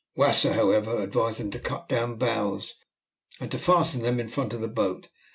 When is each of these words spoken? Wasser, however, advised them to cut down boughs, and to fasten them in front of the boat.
Wasser, 0.15 0.53
however, 0.53 0.97
advised 0.99 1.39
them 1.39 1.51
to 1.51 1.59
cut 1.59 1.87
down 1.87 2.15
boughs, 2.15 2.73
and 3.39 3.51
to 3.51 3.59
fasten 3.59 4.01
them 4.01 4.19
in 4.19 4.29
front 4.29 4.51
of 4.51 4.59
the 4.61 4.67
boat. 4.67 5.09